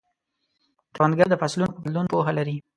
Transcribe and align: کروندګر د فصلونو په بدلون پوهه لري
کروندګر 0.93 1.27
د 1.29 1.35
فصلونو 1.41 1.73
په 1.75 1.79
بدلون 1.83 2.05
پوهه 2.11 2.31
لري 2.39 2.55